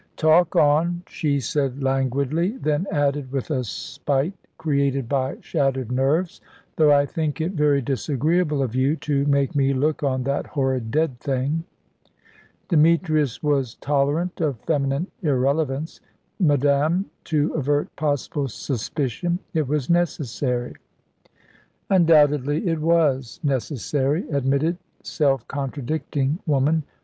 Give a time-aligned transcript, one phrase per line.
[0.17, 6.41] "Talk on," she said languidly; then added, with a spite created by shattered nerves,
[6.75, 10.89] "though I think it very disagreeable of you, to make me look on that horrid
[10.89, 11.65] dead thing."
[12.67, 16.01] Demetrius was tolerant of feminine irrelevance.
[16.39, 20.73] "Madame, to avert possible suspicion, it was necessary."
[21.91, 26.85] "Undoubtedly it was necessary," admitted self contradicting woman.